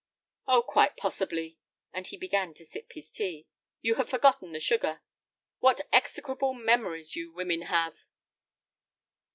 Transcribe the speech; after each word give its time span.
"Oh, 0.47 0.63
quite 0.63 0.97
possibly," 0.97 1.59
and 1.93 2.07
he 2.07 2.17
began 2.17 2.55
to 2.55 2.65
sip 2.65 2.87
his 2.93 3.11
tea; 3.11 3.45
"you 3.83 3.93
have 4.01 4.09
forgotten 4.09 4.51
the 4.51 4.59
sugar. 4.59 5.03
What 5.59 5.81
execrable 5.93 6.55
memories 6.55 7.15
you 7.15 7.31
women 7.31 7.61
have!" 7.61 7.99